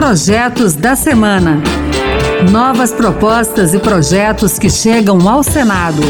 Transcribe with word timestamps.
Projetos 0.00 0.72
da 0.72 0.96
Semana. 0.96 1.62
Novas 2.50 2.90
propostas 2.90 3.74
e 3.74 3.78
projetos 3.78 4.58
que 4.58 4.70
chegam 4.70 5.28
ao 5.28 5.42
Senado. 5.42 6.00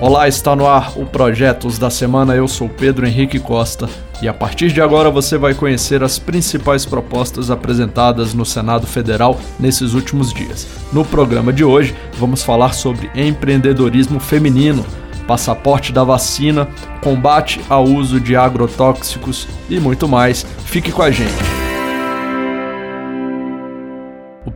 Olá, 0.00 0.26
está 0.26 0.56
no 0.56 0.66
ar 0.66 0.94
o 0.96 1.04
Projetos 1.04 1.78
da 1.78 1.90
Semana. 1.90 2.34
Eu 2.34 2.48
sou 2.48 2.66
Pedro 2.66 3.06
Henrique 3.06 3.38
Costa 3.38 3.90
e 4.22 4.26
a 4.26 4.32
partir 4.32 4.72
de 4.72 4.80
agora 4.80 5.10
você 5.10 5.36
vai 5.36 5.52
conhecer 5.52 6.02
as 6.02 6.18
principais 6.18 6.86
propostas 6.86 7.50
apresentadas 7.50 8.32
no 8.32 8.46
Senado 8.46 8.86
Federal 8.86 9.38
nesses 9.58 9.92
últimos 9.92 10.32
dias. 10.32 10.66
No 10.94 11.04
programa 11.04 11.52
de 11.52 11.62
hoje, 11.62 11.94
vamos 12.18 12.42
falar 12.42 12.72
sobre 12.72 13.10
empreendedorismo 13.14 14.18
feminino, 14.18 14.82
passaporte 15.26 15.92
da 15.92 16.04
vacina, 16.04 16.66
combate 17.02 17.60
ao 17.68 17.84
uso 17.84 18.18
de 18.18 18.34
agrotóxicos 18.34 19.46
e 19.68 19.78
muito 19.78 20.08
mais. 20.08 20.46
Fique 20.64 20.90
com 20.90 21.02
a 21.02 21.10
gente. 21.10 21.59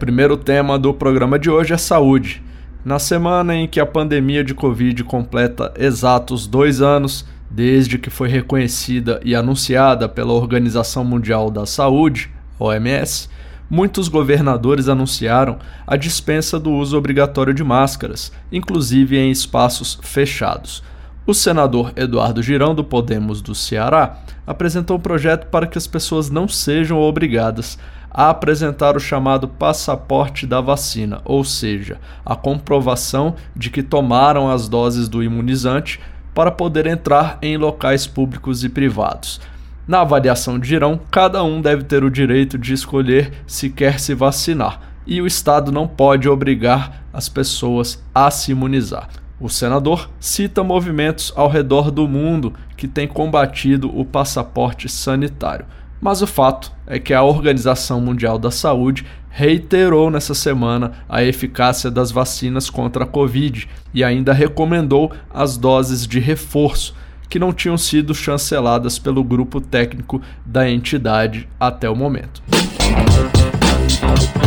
Primeiro 0.04 0.36
tema 0.36 0.78
do 0.78 0.92
programa 0.92 1.38
de 1.38 1.48
hoje 1.48 1.72
é 1.72 1.78
saúde. 1.78 2.42
Na 2.84 2.98
semana 2.98 3.54
em 3.54 3.66
que 3.66 3.80
a 3.80 3.86
pandemia 3.86 4.44
de 4.44 4.52
Covid 4.52 5.02
completa 5.02 5.72
exatos 5.78 6.46
dois 6.46 6.82
anos, 6.82 7.24
desde 7.50 7.96
que 7.96 8.10
foi 8.10 8.28
reconhecida 8.28 9.18
e 9.24 9.34
anunciada 9.34 10.06
pela 10.06 10.34
Organização 10.34 11.06
Mundial 11.06 11.50
da 11.50 11.64
Saúde, 11.64 12.30
OMS, 12.58 13.30
muitos 13.70 14.08
governadores 14.08 14.90
anunciaram 14.90 15.58
a 15.86 15.96
dispensa 15.96 16.60
do 16.60 16.70
uso 16.70 16.98
obrigatório 16.98 17.54
de 17.54 17.64
máscaras, 17.64 18.30
inclusive 18.52 19.16
em 19.16 19.30
espaços 19.30 19.98
fechados. 20.02 20.82
O 21.26 21.32
senador 21.32 21.90
Eduardo 21.96 22.42
Girão, 22.42 22.74
do 22.74 22.84
Podemos 22.84 23.40
do 23.40 23.54
Ceará, 23.54 24.18
apresentou 24.46 24.98
um 24.98 25.00
projeto 25.00 25.46
para 25.46 25.66
que 25.66 25.78
as 25.78 25.86
pessoas 25.86 26.28
não 26.28 26.46
sejam 26.46 27.00
obrigadas 27.00 27.78
a 28.10 28.28
apresentar 28.28 28.94
o 28.94 29.00
chamado 29.00 29.48
passaporte 29.48 30.46
da 30.46 30.60
vacina, 30.60 31.22
ou 31.24 31.42
seja, 31.42 31.98
a 32.26 32.36
comprovação 32.36 33.36
de 33.56 33.70
que 33.70 33.82
tomaram 33.82 34.50
as 34.50 34.68
doses 34.68 35.08
do 35.08 35.22
imunizante 35.22 35.98
para 36.34 36.50
poder 36.50 36.86
entrar 36.86 37.38
em 37.40 37.56
locais 37.56 38.06
públicos 38.06 38.62
e 38.62 38.68
privados. 38.68 39.40
Na 39.88 40.02
avaliação 40.02 40.58
de 40.58 40.68
Girão, 40.68 41.00
cada 41.10 41.42
um 41.42 41.62
deve 41.62 41.84
ter 41.84 42.04
o 42.04 42.10
direito 42.10 42.58
de 42.58 42.74
escolher 42.74 43.32
se 43.46 43.70
quer 43.70 43.98
se 43.98 44.14
vacinar, 44.14 44.78
e 45.06 45.22
o 45.22 45.26
Estado 45.26 45.72
não 45.72 45.88
pode 45.88 46.28
obrigar 46.28 47.06
as 47.14 47.30
pessoas 47.30 48.04
a 48.14 48.30
se 48.30 48.52
imunizar. 48.52 49.08
O 49.40 49.48
senador 49.48 50.08
cita 50.20 50.62
movimentos 50.62 51.32
ao 51.34 51.48
redor 51.48 51.90
do 51.90 52.06
mundo 52.06 52.52
que 52.76 52.86
têm 52.86 53.08
combatido 53.08 53.90
o 53.98 54.04
passaporte 54.04 54.88
sanitário. 54.88 55.66
Mas 56.00 56.22
o 56.22 56.26
fato 56.26 56.70
é 56.86 57.00
que 57.00 57.12
a 57.12 57.22
Organização 57.22 58.00
Mundial 58.00 58.38
da 58.38 58.50
Saúde 58.50 59.04
reiterou 59.30 60.08
nessa 60.08 60.34
semana 60.34 60.92
a 61.08 61.24
eficácia 61.24 61.90
das 61.90 62.12
vacinas 62.12 62.70
contra 62.70 63.02
a 63.02 63.06
Covid 63.06 63.68
e 63.92 64.04
ainda 64.04 64.32
recomendou 64.32 65.10
as 65.32 65.56
doses 65.56 66.06
de 66.06 66.20
reforço 66.20 66.94
que 67.28 67.38
não 67.38 67.52
tinham 67.52 67.76
sido 67.76 68.14
chanceladas 68.14 69.00
pelo 69.00 69.24
grupo 69.24 69.60
técnico 69.60 70.22
da 70.46 70.70
entidade 70.70 71.48
até 71.58 71.90
o 71.90 71.96
momento. 71.96 72.40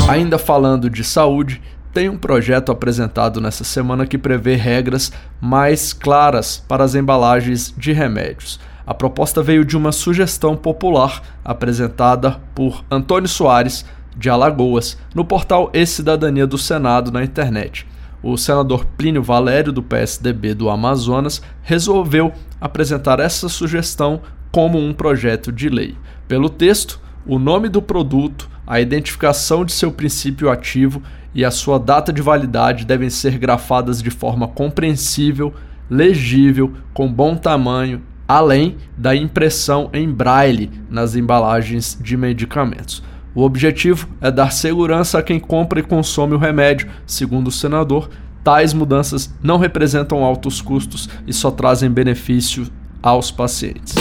Ainda 0.07 0.37
falando 0.37 0.89
de 0.89 1.03
saúde, 1.03 1.61
tem 1.97 2.09
um 2.09 2.17
projeto 2.17 2.71
apresentado 2.71 3.41
nessa 3.41 3.63
semana 3.63 4.05
que 4.05 4.19
prevê 4.19 4.53
regras 4.53 5.11
mais 5.41 5.93
claras 5.93 6.63
para 6.67 6.83
as 6.83 6.93
embalagens 6.93 7.73
de 7.75 7.91
remédios. 7.91 8.59
A 8.85 8.93
proposta 8.93 9.41
veio 9.41 9.65
de 9.65 9.75
uma 9.75 9.91
sugestão 9.91 10.55
popular 10.55 11.23
apresentada 11.43 12.39
por 12.53 12.85
Antônio 12.91 13.27
Soares, 13.27 13.83
de 14.15 14.29
Alagoas, 14.29 14.95
no 15.15 15.25
portal 15.25 15.71
E-Cidadania 15.73 16.45
do 16.45 16.55
Senado 16.55 17.11
na 17.11 17.23
internet. 17.23 17.87
O 18.21 18.37
senador 18.37 18.85
Plínio 18.85 19.23
Valério, 19.23 19.73
do 19.73 19.81
PSDB 19.81 20.53
do 20.53 20.69
Amazonas, 20.69 21.41
resolveu 21.63 22.31
apresentar 22.61 23.19
essa 23.19 23.49
sugestão 23.49 24.21
como 24.51 24.77
um 24.77 24.93
projeto 24.93 25.51
de 25.51 25.67
lei. 25.67 25.97
Pelo 26.27 26.47
texto, 26.47 27.01
o 27.25 27.39
nome 27.39 27.67
do 27.67 27.81
produto, 27.81 28.47
a 28.67 28.81
identificação 28.81 29.63
de 29.63 29.71
seu 29.71 29.91
princípio 29.91 30.51
ativo 30.51 31.01
e 31.33 31.45
a 31.45 31.49
sua 31.49 31.79
data 31.79 32.11
de 32.11 32.21
validade 32.21 32.85
devem 32.85 33.09
ser 33.09 33.37
grafadas 33.37 34.03
de 34.03 34.11
forma 34.11 34.47
compreensível, 34.47 35.53
legível, 35.89 36.73
com 36.93 37.11
bom 37.11 37.35
tamanho 37.37 38.01
além 38.27 38.75
da 38.97 39.15
impressão 39.15 39.89
em 39.93 40.11
braille 40.11 40.69
nas 40.89 41.15
embalagens 41.15 41.97
de 42.01 42.17
medicamentos. 42.17 43.01
O 43.33 43.43
objetivo 43.43 44.09
é 44.19 44.29
dar 44.29 44.51
segurança 44.51 45.19
a 45.19 45.23
quem 45.23 45.39
compra 45.39 45.79
e 45.79 45.83
consome 45.83 46.33
o 46.33 46.37
remédio, 46.39 46.89
segundo 47.05 47.47
o 47.47 47.51
senador. 47.51 48.09
Tais 48.43 48.73
mudanças 48.73 49.33
não 49.41 49.57
representam 49.57 50.23
altos 50.23 50.61
custos 50.61 51.07
e 51.25 51.31
só 51.31 51.51
trazem 51.51 51.89
benefício 51.89 52.67
aos 53.01 53.31
pacientes. 53.31 53.95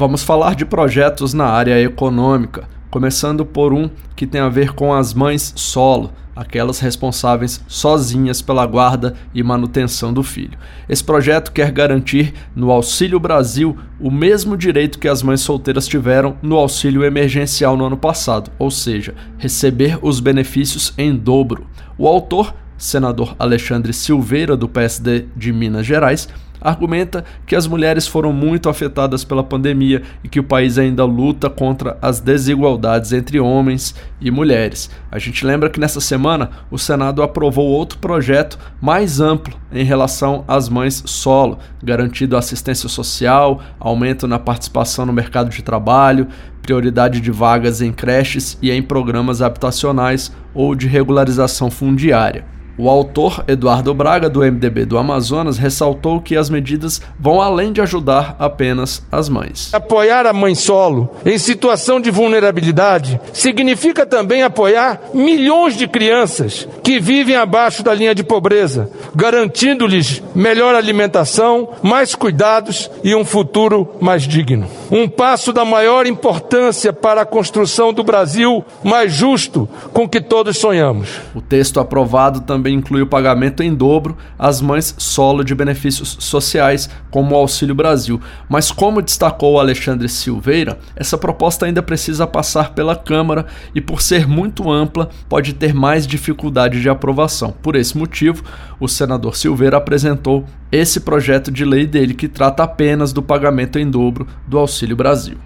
Vamos 0.00 0.22
falar 0.22 0.54
de 0.54 0.64
projetos 0.64 1.34
na 1.34 1.44
área 1.44 1.78
econômica, 1.78 2.66
começando 2.90 3.44
por 3.44 3.74
um 3.74 3.90
que 4.16 4.26
tem 4.26 4.40
a 4.40 4.48
ver 4.48 4.72
com 4.72 4.94
as 4.94 5.12
mães 5.12 5.52
solo 5.54 6.10
aquelas 6.34 6.78
responsáveis 6.78 7.62
sozinhas 7.68 8.40
pela 8.40 8.64
guarda 8.64 9.12
e 9.34 9.42
manutenção 9.42 10.10
do 10.10 10.22
filho. 10.22 10.56
Esse 10.88 11.04
projeto 11.04 11.52
quer 11.52 11.70
garantir 11.70 12.32
no 12.56 12.70
Auxílio 12.70 13.20
Brasil 13.20 13.76
o 14.00 14.10
mesmo 14.10 14.56
direito 14.56 14.98
que 14.98 15.06
as 15.06 15.22
mães 15.22 15.42
solteiras 15.42 15.86
tiveram 15.86 16.34
no 16.40 16.56
auxílio 16.56 17.04
emergencial 17.04 17.76
no 17.76 17.84
ano 17.84 17.98
passado, 17.98 18.50
ou 18.58 18.70
seja, 18.70 19.14
receber 19.36 19.98
os 20.00 20.18
benefícios 20.18 20.94
em 20.96 21.14
dobro. 21.14 21.66
O 21.98 22.08
autor, 22.08 22.54
senador 22.78 23.36
Alexandre 23.38 23.92
Silveira, 23.92 24.56
do 24.56 24.66
PSD 24.66 25.26
de 25.36 25.52
Minas 25.52 25.84
Gerais, 25.84 26.26
argumenta 26.60 27.24
que 27.46 27.56
as 27.56 27.66
mulheres 27.66 28.06
foram 28.06 28.32
muito 28.32 28.68
afetadas 28.68 29.24
pela 29.24 29.42
pandemia 29.42 30.02
e 30.22 30.28
que 30.28 30.40
o 30.40 30.44
país 30.44 30.78
ainda 30.78 31.04
luta 31.04 31.48
contra 31.48 31.96
as 32.02 32.20
desigualdades 32.20 33.12
entre 33.12 33.40
homens 33.40 33.94
e 34.20 34.30
mulheres. 34.30 34.90
A 35.10 35.18
gente 35.18 35.44
lembra 35.44 35.70
que 35.70 35.80
nessa 35.80 36.00
semana 36.00 36.50
o 36.70 36.78
Senado 36.78 37.22
aprovou 37.22 37.66
outro 37.66 37.98
projeto 37.98 38.58
mais 38.80 39.20
amplo 39.20 39.54
em 39.72 39.84
relação 39.84 40.44
às 40.46 40.68
mães 40.68 41.02
solo, 41.06 41.58
garantindo 41.82 42.36
assistência 42.36 42.88
social, 42.88 43.60
aumento 43.78 44.26
na 44.26 44.38
participação 44.38 45.06
no 45.06 45.12
mercado 45.12 45.50
de 45.50 45.62
trabalho, 45.62 46.28
prioridade 46.62 47.20
de 47.20 47.30
vagas 47.30 47.80
em 47.80 47.92
creches 47.92 48.58
e 48.60 48.70
em 48.70 48.82
programas 48.82 49.40
habitacionais 49.42 50.32
ou 50.54 50.74
de 50.74 50.86
regularização 50.86 51.70
fundiária. 51.70 52.44
O 52.80 52.88
autor 52.88 53.44
Eduardo 53.46 53.92
Braga, 53.92 54.30
do 54.30 54.40
MDB 54.40 54.86
do 54.86 54.96
Amazonas, 54.96 55.58
ressaltou 55.58 56.18
que 56.18 56.34
as 56.34 56.48
medidas 56.48 56.98
vão 57.18 57.38
além 57.38 57.74
de 57.74 57.82
ajudar 57.82 58.34
apenas 58.38 59.02
as 59.12 59.28
mães. 59.28 59.68
Apoiar 59.74 60.24
a 60.24 60.32
mãe 60.32 60.54
solo 60.54 61.10
em 61.26 61.36
situação 61.36 62.00
de 62.00 62.10
vulnerabilidade 62.10 63.20
significa 63.34 64.06
também 64.06 64.42
apoiar 64.42 64.98
milhões 65.12 65.76
de 65.76 65.86
crianças 65.86 66.66
que 66.82 66.98
vivem 66.98 67.36
abaixo 67.36 67.82
da 67.82 67.92
linha 67.92 68.14
de 68.14 68.24
pobreza, 68.24 68.90
garantindo-lhes 69.14 70.22
melhor 70.34 70.74
alimentação, 70.74 71.68
mais 71.82 72.14
cuidados 72.14 72.90
e 73.04 73.14
um 73.14 73.26
futuro 73.26 73.96
mais 74.00 74.22
digno. 74.22 74.66
Um 74.92 75.08
passo 75.08 75.52
da 75.52 75.64
maior 75.64 76.04
importância 76.04 76.92
para 76.92 77.22
a 77.22 77.24
construção 77.24 77.92
do 77.92 78.02
Brasil 78.02 78.64
mais 78.82 79.12
justo 79.12 79.68
com 79.92 80.08
que 80.08 80.20
todos 80.20 80.58
sonhamos. 80.58 81.08
O 81.32 81.40
texto 81.40 81.78
aprovado 81.78 82.40
também 82.40 82.74
inclui 82.74 83.00
o 83.00 83.06
pagamento 83.06 83.62
em 83.62 83.72
dobro 83.72 84.16
às 84.36 84.60
mães 84.60 84.92
solo 84.98 85.44
de 85.44 85.54
benefícios 85.54 86.16
sociais, 86.18 86.90
como 87.08 87.36
o 87.36 87.38
Auxílio 87.38 87.72
Brasil. 87.72 88.20
Mas, 88.48 88.72
como 88.72 89.00
destacou 89.00 89.60
Alexandre 89.60 90.08
Silveira, 90.08 90.80
essa 90.96 91.16
proposta 91.16 91.66
ainda 91.66 91.84
precisa 91.84 92.26
passar 92.26 92.74
pela 92.74 92.96
Câmara 92.96 93.46
e, 93.72 93.80
por 93.80 94.02
ser 94.02 94.26
muito 94.26 94.72
ampla, 94.72 95.08
pode 95.28 95.52
ter 95.52 95.72
mais 95.72 96.04
dificuldade 96.04 96.80
de 96.80 96.88
aprovação. 96.88 97.54
Por 97.62 97.76
esse 97.76 97.96
motivo, 97.96 98.42
o 98.80 98.88
senador 98.88 99.36
Silveira 99.36 99.76
apresentou 99.76 100.44
esse 100.72 101.00
projeto 101.00 101.50
de 101.50 101.64
lei 101.64 101.86
dele 101.86 102.14
que 102.14 102.28
trata 102.28 102.62
apenas 102.62 103.12
do 103.12 103.22
pagamento 103.22 103.78
em 103.78 103.90
dobro 103.90 104.26
do 104.46 104.58
Auxílio 104.58 104.79
Brasil. 104.94 105.36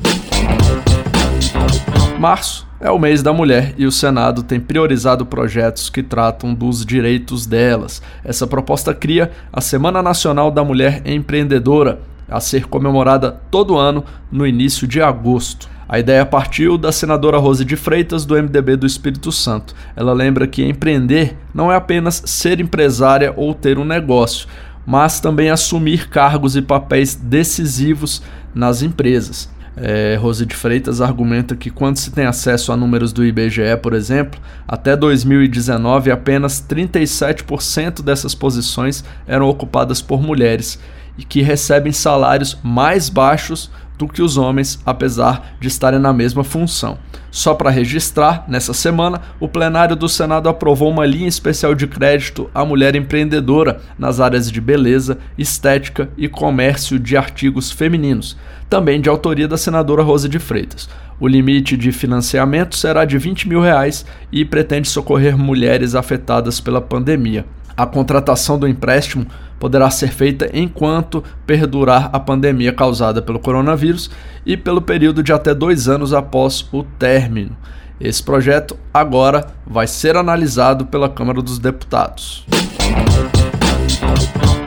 Março 2.19 2.67
é 2.81 2.91
o 2.91 2.99
mês 2.99 3.23
da 3.23 3.33
mulher 3.33 3.75
e 3.77 3.87
o 3.87 3.93
Senado 3.93 4.43
tem 4.43 4.61
priorizado 4.61 5.27
projetos 5.27 5.91
que 5.91 6.03
tratam 6.03 6.55
dos 6.55 6.85
direitos 6.85 7.47
delas. 7.47 8.03
Essa 8.25 8.47
proposta 8.47 8.95
cria 8.95 9.31
a 9.53 9.61
Semana 9.61 10.03
Nacional 10.03 10.51
da 10.51 10.63
Mulher 10.63 11.03
Empreendedora, 11.05 12.01
a 12.29 12.41
ser 12.41 12.67
comemorada 12.67 13.41
todo 13.51 13.77
ano 13.77 14.05
no 14.31 14.47
início 14.47 14.87
de 14.87 15.03
agosto. 15.03 15.69
A 15.89 15.99
ideia 15.99 16.25
partiu 16.25 16.79
da 16.79 16.91
senadora 16.91 17.37
Rose 17.37 17.65
de 17.65 17.77
Freitas, 17.77 18.25
do 18.25 18.35
MDB 18.35 18.77
do 18.77 18.87
Espírito 18.87 19.31
Santo. 19.31 19.75
Ela 19.95 20.13
lembra 20.13 20.47
que 20.47 20.65
empreender 20.65 21.37
não 21.55 21.71
é 21.71 21.77
apenas 21.77 22.23
ser 22.25 22.59
empresária 22.59 23.33
ou 23.37 23.55
ter 23.55 23.79
um 23.79 23.85
negócio, 23.85 24.49
mas 24.87 25.21
também 25.21 25.51
assumir 25.51 26.09
cargos 26.09 26.57
e 26.57 26.63
papéis 26.63 27.15
decisivos 27.15 28.23
nas 28.55 28.83
empresas. 28.83 29.53
É, 29.77 30.17
Rose 30.21 30.47
de 30.47 30.55
Freitas 30.55 31.01
argumenta 31.01 31.57
que 31.57 31.69
quando 31.69 31.97
se 31.97 32.13
tem 32.13 32.27
acesso 32.27 32.71
a 32.71 32.77
números 32.77 33.13
do 33.13 33.25
IBGE, 33.25 33.77
por 33.83 33.93
exemplo, 33.93 34.41
até 34.69 34.97
2019 34.97 36.13
apenas 36.13 36.63
37% 36.63 38.01
dessas 38.03 38.35
posições 38.35 39.05
eram 39.27 39.49
ocupadas 39.49 40.01
por 40.01 40.23
mulheres 40.23 40.79
e 41.19 41.25
que 41.25 41.43
recebem 41.43 41.93
salários 41.93 42.57
mais 42.63 43.09
baixos 43.09 43.71
do 43.97 44.09
que 44.09 44.23
os 44.23 44.37
homens, 44.37 44.81
apesar 44.85 45.55
de 45.61 45.69
estarem 45.69 45.99
na 45.99 46.13
mesma 46.13 46.43
função. 46.43 46.99
Só 47.31 47.55
para 47.55 47.71
registrar, 47.71 48.45
nessa 48.49 48.73
semana, 48.73 49.21
o 49.41 49.49
plenário 49.49 49.97
do 49.97 50.09
Senado 50.09 50.49
aprovou 50.49 50.91
uma 50.91 51.05
linha 51.05 51.29
especial 51.29 51.75
de 51.75 51.87
crédito 51.87 52.49
à 52.55 52.65
mulher 52.65 52.95
empreendedora 52.95 53.81
nas 53.99 54.21
áreas 54.21 54.51
de 54.51 54.61
beleza, 54.61 55.19
estética 55.37 56.09
e 56.17 56.29
comércio 56.29 56.99
de 56.99 57.17
artigos 57.17 57.71
femininos, 57.71 58.37
também 58.71 59.01
de 59.01 59.09
autoria 59.09 59.49
da 59.49 59.57
senadora 59.57 60.03
Rosa 60.03 60.29
de 60.29 60.39
Freitas. 60.39 60.89
O 61.19 61.29
limite 61.29 61.77
de 61.77 61.93
financiamento 61.93 62.77
será 62.77 63.05
de 63.05 63.17
20 63.19 63.49
mil 63.49 63.61
reais 63.61 64.05
e 64.33 64.45
pretende 64.45 64.89
socorrer 64.89 65.37
mulheres 65.39 65.95
afetadas 65.95 66.61
pela 66.61 66.81
pandemia. 66.81 67.45
A 67.77 67.87
contratação 67.87 68.57
do 68.59 68.69
empréstimo 68.69 69.27
poderá 69.65 69.89
ser 69.89 70.13
feita 70.13 70.51
enquanto 70.53 71.25
perdurar 71.47 72.11
a 72.13 72.21
pandemia 72.21 72.71
causada 72.71 73.23
pelo 73.23 73.39
coronavírus 73.39 74.11
e 74.45 74.59
pelo 74.59 74.83
período 74.83 75.23
de 75.23 75.33
até 75.33 75.55
dois 75.55 75.89
anos 75.89 76.13
após 76.13 76.69
o 76.71 76.83
término. 76.83 77.57
Esse 77.99 78.23
projeto 78.23 78.77
agora 78.93 79.47
vai 79.67 79.87
ser 79.87 80.19
analisado 80.19 80.85
pela 80.85 81.09
Câmara 81.09 81.41
dos 81.41 81.59
Deputados. 81.59 82.45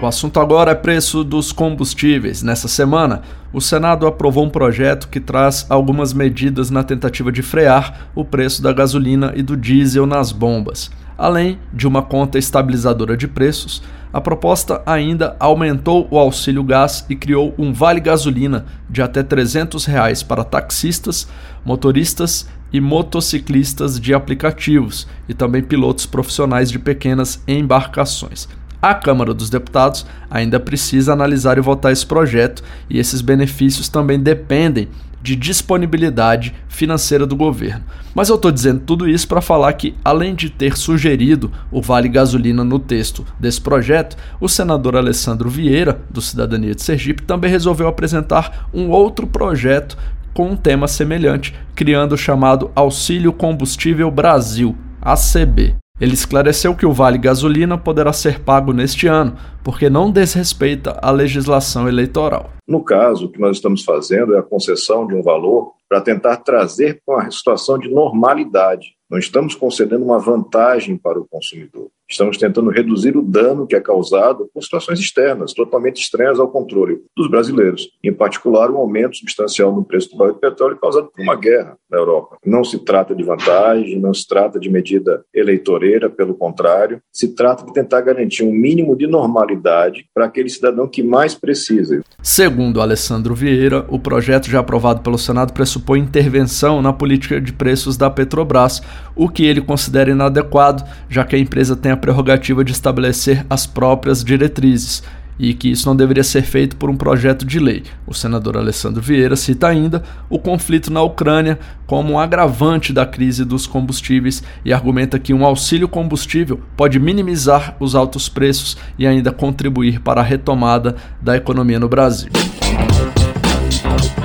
O 0.01 0.07
assunto 0.07 0.39
agora 0.39 0.71
é 0.71 0.75
preço 0.75 1.23
dos 1.23 1.51
combustíveis. 1.51 2.41
Nessa 2.41 2.67
semana, 2.67 3.21
o 3.53 3.61
Senado 3.61 4.07
aprovou 4.07 4.45
um 4.45 4.49
projeto 4.49 5.09
que 5.09 5.19
traz 5.19 5.67
algumas 5.69 6.11
medidas 6.11 6.71
na 6.71 6.83
tentativa 6.83 7.31
de 7.31 7.43
frear 7.43 8.09
o 8.15 8.25
preço 8.25 8.63
da 8.63 8.73
gasolina 8.73 9.31
e 9.35 9.43
do 9.43 9.55
diesel 9.55 10.07
nas 10.07 10.31
bombas. 10.31 10.89
Além 11.17 11.57
de 11.73 11.87
uma 11.87 12.03
conta 12.03 12.37
estabilizadora 12.37 13.17
de 13.17 13.27
preços, 13.27 13.81
a 14.13 14.21
proposta 14.21 14.81
ainda 14.85 15.35
aumentou 15.39 16.07
o 16.11 16.17
auxílio 16.17 16.63
gás 16.63 17.05
e 17.09 17.15
criou 17.15 17.55
um 17.57 17.73
vale 17.73 17.99
gasolina 17.99 18.65
de 18.89 19.01
até 19.01 19.23
300 19.23 19.85
reais 19.85 20.21
para 20.21 20.43
taxistas, 20.43 21.27
motoristas 21.65 22.47
e 22.71 22.79
motociclistas 22.79 23.99
de 23.99 24.13
aplicativos 24.13 25.07
e 25.27 25.33
também 25.33 25.63
pilotos 25.63 26.05
profissionais 26.05 26.69
de 26.69 26.77
pequenas 26.77 27.41
embarcações. 27.47 28.47
A 28.81 28.93
Câmara 28.93 29.33
dos 29.33 29.49
Deputados 29.49 30.05
ainda 30.29 30.59
precisa 30.59 31.13
analisar 31.13 31.57
e 31.57 31.61
votar 31.61 31.91
esse 31.91 32.05
projeto, 32.05 32.63
e 32.89 32.99
esses 32.99 33.21
benefícios 33.21 33.89
também 33.89 34.19
dependem 34.19 34.87
de 35.21 35.35
disponibilidade 35.35 36.53
financeira 36.69 37.25
do 37.25 37.35
governo. 37.35 37.83
Mas 38.13 38.29
eu 38.29 38.35
estou 38.35 38.51
dizendo 38.51 38.81
tudo 38.85 39.09
isso 39.09 39.27
para 39.27 39.41
falar 39.41 39.73
que, 39.73 39.95
além 40.05 40.35
de 40.35 40.49
ter 40.49 40.77
sugerido 40.77 41.51
o 41.71 41.81
Vale 41.81 42.07
Gasolina 42.07 42.63
no 42.63 42.79
texto 42.79 43.25
desse 43.39 43.59
projeto, 43.59 44.15
o 44.39 44.47
senador 44.47 44.95
Alessandro 44.95 45.49
Vieira, 45.49 45.99
do 46.09 46.21
Cidadania 46.21 46.75
de 46.75 46.83
Sergipe, 46.83 47.23
também 47.23 47.49
resolveu 47.49 47.87
apresentar 47.87 48.69
um 48.73 48.89
outro 48.89 49.27
projeto 49.27 49.97
com 50.33 50.51
um 50.51 50.55
tema 50.55 50.87
semelhante, 50.87 51.53
criando 51.75 52.13
o 52.13 52.17
chamado 52.17 52.71
Auxílio 52.75 53.33
Combustível 53.33 54.11
Brasil, 54.11 54.77
ACB. 55.01 55.75
Ele 55.99 56.13
esclareceu 56.13 56.75
que 56.75 56.85
o 56.85 56.93
Vale 56.93 57.17
Gasolina 57.17 57.77
poderá 57.77 58.13
ser 58.13 58.39
pago 58.39 58.71
neste 58.71 59.07
ano, 59.07 59.35
porque 59.63 59.89
não 59.89 60.11
desrespeita 60.11 60.97
a 61.01 61.09
legislação 61.09 61.87
eleitoral. 61.87 62.51
No 62.67 62.83
caso, 62.83 63.25
o 63.25 63.31
que 63.31 63.39
nós 63.39 63.57
estamos 63.57 63.83
fazendo 63.83 64.35
é 64.35 64.39
a 64.39 64.43
concessão 64.43 65.07
de 65.07 65.15
um 65.15 65.23
valor 65.23 65.73
para 65.89 66.01
tentar 66.01 66.37
trazer 66.37 67.01
para 67.05 67.15
uma 67.15 67.31
situação 67.31 67.79
de 67.79 67.89
normalidade. 67.89 68.95
Não 69.09 69.17
estamos 69.17 69.55
concedendo 69.55 70.05
uma 70.05 70.19
vantagem 70.19 70.97
para 70.97 71.19
o 71.19 71.27
consumidor. 71.27 71.89
Estamos 72.09 72.37
tentando 72.37 72.69
reduzir 72.69 73.17
o 73.17 73.21
dano 73.21 73.67
que 73.67 73.75
é 73.75 73.81
causado 73.81 74.49
por 74.53 74.63
situações 74.63 74.97
externas, 74.97 75.53
totalmente 75.53 76.01
estranhas 76.01 76.39
ao 76.39 76.47
controle 76.47 77.01
dos 77.15 77.29
brasileiros, 77.29 77.89
em 78.01 78.13
particular 78.13 78.71
o 78.71 78.77
aumento 78.77 79.17
substancial 79.17 79.75
no 79.75 79.83
preço 79.83 80.11
do 80.11 80.17
barril 80.17 80.35
de 80.35 80.39
petróleo 80.39 80.77
causado 80.81 81.09
por 81.13 81.21
uma 81.21 81.35
guerra 81.35 81.77
na 81.91 81.97
Europa. 81.97 82.37
Não 82.45 82.63
se 82.63 82.79
trata 82.79 83.13
de 83.13 83.23
vantagem, 83.23 83.99
não 83.99 84.13
se 84.13 84.25
trata 84.25 84.57
de 84.57 84.69
medida 84.69 85.25
eleitoreira, 85.33 86.09
pelo 86.09 86.33
contrário, 86.33 87.01
se 87.11 87.35
trata 87.35 87.65
de 87.65 87.73
tentar 87.73 87.99
garantir 87.99 88.43
um 88.43 88.53
mínimo 88.53 88.95
de 88.95 89.05
normalidade 89.05 90.05
para 90.13 90.25
aquele 90.25 90.47
cidadão 90.47 90.87
que 90.87 91.03
mais 91.03 91.35
precisa. 91.35 92.01
Segundo 92.23 92.79
Alessandro 92.79 93.35
Vieira, 93.35 93.85
o 93.89 93.99
projeto 93.99 94.49
já 94.49 94.59
aprovado 94.59 95.01
pelo 95.01 95.17
Senado 95.17 95.51
pressupõe 95.51 95.99
intervenção 95.99 96.81
na 96.81 96.93
política 96.93 97.41
de 97.41 97.51
preços 97.51 97.97
da 97.97 98.09
Petrobras, 98.09 98.81
o 99.13 99.27
que 99.27 99.45
ele 99.45 99.59
considera 99.59 100.11
inadequado, 100.11 100.83
já 101.09 101.25
que 101.25 101.35
a 101.35 101.39
empresa 101.39 101.75
tem 101.75 101.91
a 101.91 101.96
a 101.97 101.99
prerrogativa 101.99 102.63
de 102.63 102.71
estabelecer 102.71 103.43
as 103.49 103.65
próprias 103.65 104.23
diretrizes 104.23 105.03
e 105.39 105.53
que 105.53 105.69
isso 105.69 105.87
não 105.87 105.95
deveria 105.95 106.23
ser 106.23 106.43
feito 106.43 106.75
por 106.75 106.89
um 106.89 106.97
projeto 106.97 107.45
de 107.45 107.59
lei. 107.59 107.83
O 108.07 108.13
senador 108.13 108.57
Alessandro 108.57 109.01
Vieira 109.01 109.35
cita 109.35 109.67
ainda 109.67 110.03
o 110.29 110.39
conflito 110.39 110.91
na 110.91 111.01
Ucrânia 111.01 111.59
como 111.85 112.13
um 112.13 112.19
agravante 112.19 112.91
da 112.91 113.05
crise 113.05 113.45
dos 113.45 113.67
combustíveis 113.67 114.43
e 114.65 114.73
argumenta 114.73 115.19
que 115.19 115.33
um 115.33 115.45
auxílio 115.45 115.87
combustível 115.87 116.59
pode 116.75 116.99
minimizar 116.99 117.75
os 117.79 117.93
altos 117.93 118.29
preços 118.29 118.77
e 118.97 119.05
ainda 119.05 119.31
contribuir 119.31 119.99
para 119.99 120.21
a 120.21 120.23
retomada 120.23 120.95
da 121.21 121.35
economia 121.35 121.79
no 121.79 121.87
Brasil. 121.87 122.29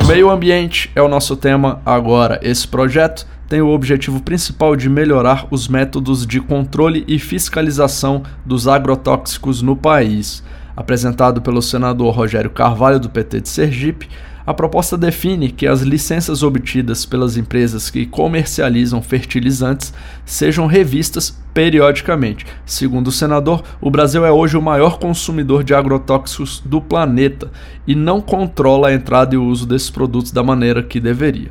Meio 0.06 0.30
ambiente 0.30 0.90
é 0.94 1.02
o 1.02 1.08
nosso 1.08 1.36
tema 1.36 1.80
agora. 1.86 2.40
Esse 2.42 2.66
projeto 2.66 3.26
tem 3.52 3.60
o 3.60 3.68
objetivo 3.68 4.22
principal 4.22 4.74
de 4.74 4.88
melhorar 4.88 5.46
os 5.50 5.68
métodos 5.68 6.26
de 6.26 6.40
controle 6.40 7.04
e 7.06 7.18
fiscalização 7.18 8.22
dos 8.46 8.66
agrotóxicos 8.66 9.60
no 9.60 9.76
país. 9.76 10.42
Apresentado 10.74 11.42
pelo 11.42 11.60
senador 11.60 12.14
Rogério 12.14 12.48
Carvalho, 12.48 12.98
do 12.98 13.10
PT 13.10 13.42
de 13.42 13.50
Sergipe, 13.50 14.08
a 14.46 14.54
proposta 14.54 14.96
define 14.96 15.50
que 15.50 15.66
as 15.66 15.82
licenças 15.82 16.42
obtidas 16.42 17.04
pelas 17.04 17.36
empresas 17.36 17.90
que 17.90 18.06
comercializam 18.06 19.02
fertilizantes 19.02 19.92
sejam 20.24 20.66
revistas 20.66 21.38
periodicamente. 21.52 22.46
Segundo 22.64 23.08
o 23.08 23.12
senador, 23.12 23.62
o 23.82 23.90
Brasil 23.90 24.24
é 24.24 24.32
hoje 24.32 24.56
o 24.56 24.62
maior 24.62 24.98
consumidor 24.98 25.62
de 25.62 25.74
agrotóxicos 25.74 26.62
do 26.64 26.80
planeta 26.80 27.50
e 27.86 27.94
não 27.94 28.18
controla 28.18 28.88
a 28.88 28.94
entrada 28.94 29.34
e 29.34 29.38
o 29.38 29.44
uso 29.44 29.66
desses 29.66 29.90
produtos 29.90 30.32
da 30.32 30.42
maneira 30.42 30.82
que 30.82 30.98
deveria. 30.98 31.50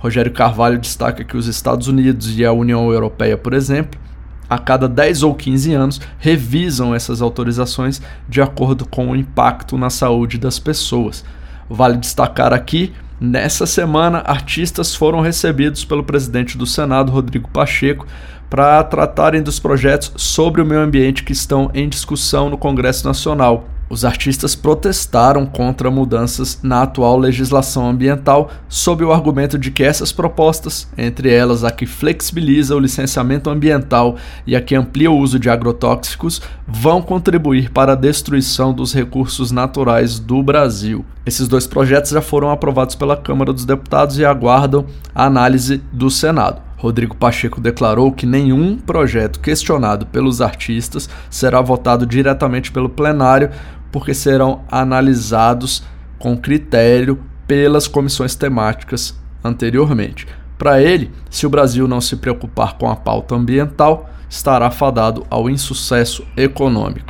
Rogério 0.00 0.32
Carvalho 0.32 0.78
destaca 0.78 1.22
que 1.22 1.36
os 1.36 1.46
Estados 1.46 1.86
Unidos 1.86 2.36
e 2.36 2.44
a 2.44 2.52
União 2.52 2.90
Europeia, 2.90 3.36
por 3.36 3.52
exemplo, 3.52 4.00
a 4.48 4.58
cada 4.58 4.88
10 4.88 5.22
ou 5.22 5.34
15 5.34 5.74
anos 5.74 6.00
revisam 6.18 6.92
essas 6.92 7.22
autorizações 7.22 8.02
de 8.28 8.40
acordo 8.40 8.84
com 8.84 9.10
o 9.10 9.14
impacto 9.14 9.78
na 9.78 9.90
saúde 9.90 10.38
das 10.38 10.58
pessoas. 10.58 11.24
Vale 11.68 11.98
destacar 11.98 12.52
aqui, 12.52 12.92
nessa 13.20 13.66
semana, 13.66 14.24
artistas 14.26 14.94
foram 14.94 15.20
recebidos 15.20 15.84
pelo 15.84 16.02
presidente 16.02 16.58
do 16.58 16.66
Senado, 16.66 17.12
Rodrigo 17.12 17.48
Pacheco, 17.50 18.06
para 18.48 18.82
tratarem 18.82 19.42
dos 19.42 19.60
projetos 19.60 20.12
sobre 20.16 20.60
o 20.60 20.66
meio 20.66 20.80
ambiente 20.80 21.22
que 21.22 21.32
estão 21.32 21.70
em 21.72 21.88
discussão 21.88 22.50
no 22.50 22.58
Congresso 22.58 23.06
Nacional. 23.06 23.68
Os 23.90 24.04
artistas 24.04 24.54
protestaram 24.54 25.44
contra 25.44 25.90
mudanças 25.90 26.60
na 26.62 26.82
atual 26.82 27.18
legislação 27.18 27.90
ambiental 27.90 28.48
sob 28.68 29.02
o 29.02 29.12
argumento 29.12 29.58
de 29.58 29.72
que 29.72 29.82
essas 29.82 30.12
propostas, 30.12 30.86
entre 30.96 31.34
elas 31.34 31.64
a 31.64 31.72
que 31.72 31.86
flexibiliza 31.86 32.76
o 32.76 32.78
licenciamento 32.78 33.50
ambiental 33.50 34.14
e 34.46 34.54
a 34.54 34.60
que 34.60 34.76
amplia 34.76 35.10
o 35.10 35.18
uso 35.18 35.40
de 35.40 35.50
agrotóxicos, 35.50 36.40
vão 36.68 37.02
contribuir 37.02 37.72
para 37.72 37.94
a 37.94 37.96
destruição 37.96 38.72
dos 38.72 38.94
recursos 38.94 39.50
naturais 39.50 40.20
do 40.20 40.40
Brasil. 40.40 41.04
Esses 41.26 41.48
dois 41.48 41.66
projetos 41.66 42.12
já 42.12 42.22
foram 42.22 42.52
aprovados 42.52 42.94
pela 42.94 43.16
Câmara 43.16 43.52
dos 43.52 43.64
Deputados 43.64 44.16
e 44.20 44.24
aguardam 44.24 44.86
a 45.12 45.24
análise 45.24 45.82
do 45.92 46.08
Senado. 46.08 46.62
Rodrigo 46.80 47.14
Pacheco 47.14 47.60
declarou 47.60 48.10
que 48.10 48.24
nenhum 48.24 48.78
projeto 48.78 49.38
questionado 49.38 50.06
pelos 50.06 50.40
artistas 50.40 51.10
será 51.28 51.60
votado 51.60 52.06
diretamente 52.06 52.72
pelo 52.72 52.88
plenário, 52.88 53.50
porque 53.90 54.14
serão 54.14 54.62
analisados 54.70 55.82
com 56.18 56.36
critério 56.36 57.18
pelas 57.46 57.88
comissões 57.88 58.34
temáticas 58.34 59.18
anteriormente. 59.42 60.26
Para 60.56 60.80
ele, 60.80 61.10
se 61.30 61.46
o 61.46 61.50
Brasil 61.50 61.88
não 61.88 62.00
se 62.00 62.16
preocupar 62.16 62.76
com 62.76 62.90
a 62.90 62.94
pauta 62.94 63.34
ambiental, 63.34 64.10
estará 64.28 64.70
fadado 64.70 65.26
ao 65.30 65.48
insucesso 65.48 66.24
econômico. 66.36 67.06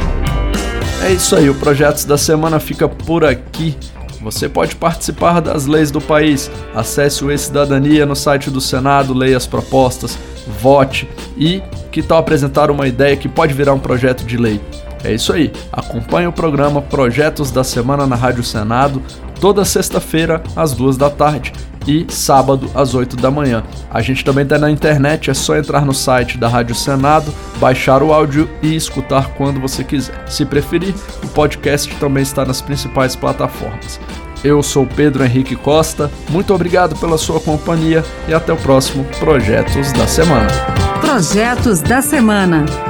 É 1.02 1.12
isso 1.12 1.34
aí, 1.34 1.50
o 1.50 1.54
Projetos 1.54 2.04
da 2.04 2.16
Semana 2.16 2.60
fica 2.60 2.88
por 2.88 3.24
aqui. 3.24 3.76
Você 4.22 4.48
pode 4.48 4.76
participar 4.76 5.40
das 5.40 5.66
leis 5.66 5.90
do 5.90 6.00
país. 6.00 6.50
Acesse 6.74 7.24
o 7.24 7.32
E-Cidadania 7.32 8.04
no 8.04 8.14
site 8.14 8.50
do 8.50 8.60
Senado, 8.60 9.14
leia 9.14 9.36
as 9.36 9.46
propostas, 9.46 10.18
vote 10.60 11.08
e 11.36 11.62
que 11.90 12.02
tal 12.02 12.18
apresentar 12.18 12.70
uma 12.70 12.86
ideia 12.86 13.16
que 13.16 13.28
pode 13.28 13.52
virar 13.54 13.72
um 13.72 13.78
projeto 13.78 14.24
de 14.24 14.36
lei? 14.36 14.60
É 15.02 15.12
isso 15.12 15.32
aí. 15.32 15.52
Acompanhe 15.72 16.26
o 16.26 16.32
programa 16.32 16.82
Projetos 16.82 17.50
da 17.50 17.64
Semana 17.64 18.06
na 18.06 18.16
Rádio 18.16 18.44
Senado 18.44 19.02
toda 19.40 19.64
sexta-feira 19.64 20.42
às 20.54 20.72
duas 20.72 20.96
da 20.96 21.08
tarde 21.08 21.52
e 21.86 22.06
sábado 22.08 22.70
às 22.74 22.94
8 22.94 23.16
da 23.16 23.30
manhã. 23.30 23.64
A 23.90 24.02
gente 24.02 24.24
também 24.24 24.44
está 24.44 24.58
na 24.58 24.70
internet, 24.70 25.30
é 25.30 25.34
só 25.34 25.56
entrar 25.56 25.84
no 25.84 25.94
site 25.94 26.36
da 26.36 26.46
Rádio 26.46 26.74
Senado, 26.74 27.32
baixar 27.58 28.02
o 28.02 28.12
áudio 28.12 28.48
e 28.62 28.76
escutar 28.76 29.30
quando 29.34 29.58
você 29.58 29.82
quiser. 29.82 30.28
Se 30.28 30.44
preferir, 30.44 30.94
o 31.24 31.28
podcast 31.28 31.92
também 31.96 32.22
está 32.22 32.44
nas 32.44 32.60
principais 32.60 33.16
plataformas. 33.16 33.98
Eu 34.44 34.62
sou 34.62 34.86
Pedro 34.86 35.24
Henrique 35.24 35.56
Costa, 35.56 36.10
muito 36.28 36.54
obrigado 36.54 36.96
pela 36.96 37.18
sua 37.18 37.40
companhia 37.40 38.04
e 38.28 38.32
até 38.32 38.52
o 38.52 38.56
próximo 38.56 39.04
Projetos 39.18 39.92
da 39.92 40.06
Semana. 40.06 40.48
Projetos 41.00 41.80
da 41.80 42.00
Semana. 42.00 42.89